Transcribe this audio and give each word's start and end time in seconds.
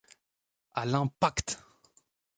À 0.73 0.87
l'Impact! 0.87 1.59